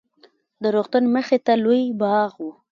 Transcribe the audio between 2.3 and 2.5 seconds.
و.